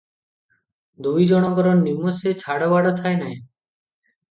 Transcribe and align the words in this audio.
ଦୁଇଜଣଙ୍କର 1.07 1.75
ନିମଷେ 1.83 2.35
ଛାଡ଼ବାଡ଼ 2.47 2.97
ଥାଏନାହିଁ। 3.03 3.39